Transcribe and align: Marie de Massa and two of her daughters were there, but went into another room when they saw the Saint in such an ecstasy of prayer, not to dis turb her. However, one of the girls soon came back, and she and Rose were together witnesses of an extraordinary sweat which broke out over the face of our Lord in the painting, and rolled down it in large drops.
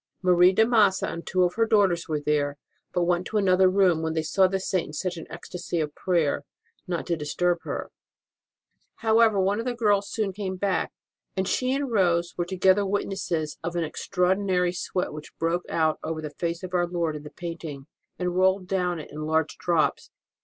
Marie 0.23 0.51
de 0.51 0.65
Massa 0.65 1.07
and 1.07 1.27
two 1.27 1.43
of 1.43 1.53
her 1.53 1.67
daughters 1.67 2.09
were 2.09 2.19
there, 2.19 2.57
but 2.91 3.03
went 3.03 3.19
into 3.27 3.37
another 3.37 3.69
room 3.69 4.01
when 4.01 4.13
they 4.15 4.23
saw 4.23 4.47
the 4.47 4.59
Saint 4.59 4.87
in 4.87 4.93
such 4.93 5.15
an 5.15 5.27
ecstasy 5.29 5.79
of 5.79 5.93
prayer, 5.93 6.43
not 6.87 7.05
to 7.05 7.15
dis 7.15 7.35
turb 7.35 7.57
her. 7.65 7.91
However, 9.05 9.39
one 9.39 9.59
of 9.59 9.65
the 9.65 9.75
girls 9.75 10.09
soon 10.09 10.33
came 10.33 10.55
back, 10.55 10.91
and 11.37 11.47
she 11.47 11.71
and 11.75 11.91
Rose 11.91 12.33
were 12.35 12.45
together 12.45 12.83
witnesses 12.83 13.59
of 13.63 13.75
an 13.75 13.83
extraordinary 13.83 14.73
sweat 14.73 15.13
which 15.13 15.37
broke 15.37 15.65
out 15.69 15.99
over 16.01 16.19
the 16.19 16.31
face 16.31 16.63
of 16.63 16.73
our 16.73 16.87
Lord 16.87 17.15
in 17.15 17.21
the 17.21 17.29
painting, 17.29 17.85
and 18.17 18.35
rolled 18.35 18.65
down 18.65 18.97
it 18.97 19.11
in 19.11 19.27
large 19.27 19.55
drops. 19.59 20.09